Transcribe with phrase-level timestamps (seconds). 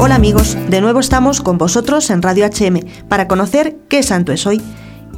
[0.00, 4.62] De nuevo estamos con vosotros en Radio HM para conocer qué santo es hoy.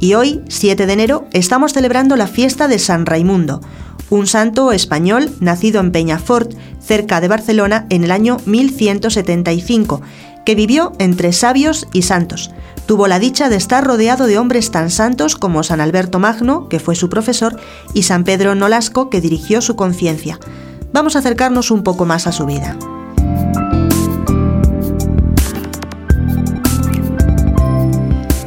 [0.01, 3.61] Y hoy, 7 de enero, estamos celebrando la fiesta de San Raimundo,
[4.09, 6.51] un santo español nacido en Peñafort,
[6.81, 10.01] cerca de Barcelona, en el año 1175,
[10.45, 12.51] que vivió entre sabios y santos.
[12.85, 16.79] Tuvo la dicha de estar rodeado de hombres tan santos como San Alberto Magno, que
[16.79, 17.57] fue su profesor,
[17.93, 20.39] y San Pedro Nolasco, que dirigió su conciencia.
[20.91, 22.77] Vamos a acercarnos un poco más a su vida.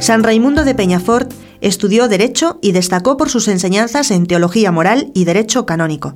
[0.07, 5.25] San Raimundo de Peñafort estudió Derecho y destacó por sus enseñanzas en Teología Moral y
[5.25, 6.15] Derecho Canónico.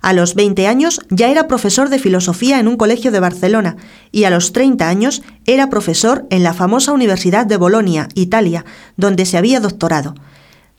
[0.00, 3.76] A los 20 años ya era profesor de filosofía en un colegio de Barcelona
[4.10, 8.64] y a los 30 años era profesor en la famosa Universidad de Bolonia, Italia,
[8.96, 10.14] donde se había doctorado.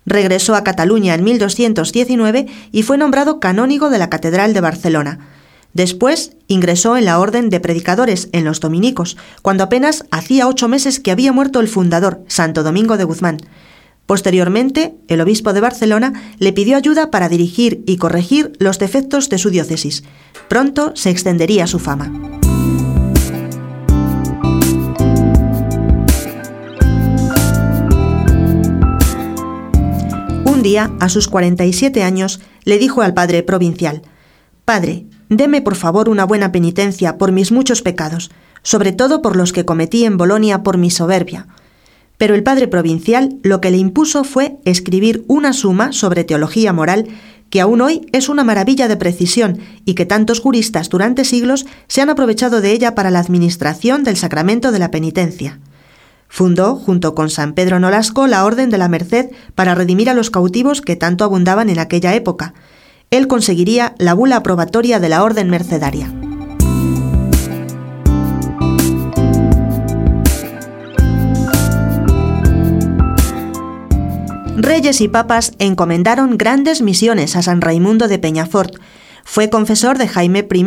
[0.08, 5.20] Regresó a Cataluña en 1219 y fue nombrado canónigo de la Catedral de Barcelona.
[5.74, 11.00] Después ingresó en la Orden de Predicadores en los Dominicos, cuando apenas hacía ocho meses
[11.00, 13.38] que había muerto el fundador, Santo Domingo de Guzmán.
[14.08, 19.38] Posteriormente, el obispo de Barcelona le pidió ayuda para dirigir y corregir los defectos de
[19.38, 20.04] su diócesis.
[20.48, 22.12] Pronto se extendería su fama.
[30.46, 34.04] Un día, a sus 47 años, le dijo al padre provincial,
[34.64, 38.32] Padre, Deme por favor una buena penitencia por mis muchos pecados,
[38.64, 41.48] sobre todo por los que cometí en Bolonia por mi soberbia.
[42.18, 47.08] Pero el padre provincial lo que le impuso fue escribir una suma sobre teología moral
[47.50, 52.02] que aún hoy es una maravilla de precisión y que tantos juristas durante siglos se
[52.02, 55.60] han aprovechado de ella para la administración del sacramento de la penitencia.
[56.28, 60.30] Fundó, junto con San Pedro Nolasco, la Orden de la Merced para redimir a los
[60.30, 62.54] cautivos que tanto abundaban en aquella época,
[63.10, 66.12] él conseguiría la bula aprobatoria de la Orden Mercedaria.
[74.58, 78.76] Reyes y papas encomendaron grandes misiones a San Raimundo de Peñafort,
[79.30, 80.66] fue confesor de Jaime I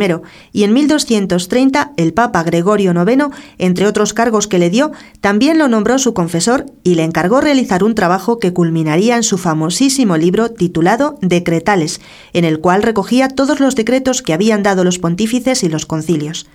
[0.53, 5.67] y en 1230 el Papa Gregorio IX, entre otros cargos que le dio, también lo
[5.67, 10.51] nombró su confesor y le encargó realizar un trabajo que culminaría en su famosísimo libro
[10.51, 12.01] titulado Decretales,
[12.33, 16.45] en el cual recogía todos los decretos que habían dado los pontífices y los concilios.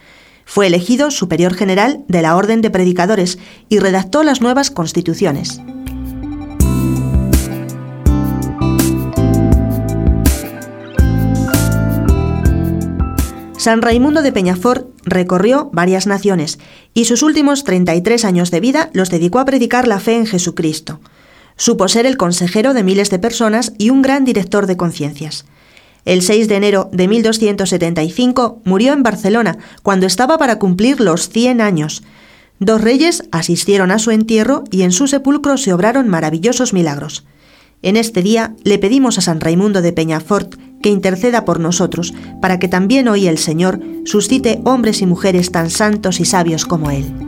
[0.45, 5.61] Fue elegido superior general de la Orden de Predicadores y redactó las nuevas constituciones.
[13.67, 16.61] San Raimundo de Peñafort recorrió varias naciones
[16.95, 21.01] y sus últimos 33 años de vida los dedicó a predicar la fe en Jesucristo.
[21.57, 25.47] Supo ser el consejero de miles de personas y un gran director de conciencias.
[26.05, 31.61] El 6 de enero de 1275 murió en Barcelona, cuando estaba para cumplir los 100
[31.61, 32.05] años.
[32.61, 37.25] Dos reyes asistieron a su entierro y en su sepulcro se obraron maravillosos milagros.
[37.83, 42.59] En este día le pedimos a San Raimundo de Peñafort que interceda por nosotros, para
[42.59, 47.26] que también hoy el Señor suscite hombres y mujeres tan santos y sabios como Él.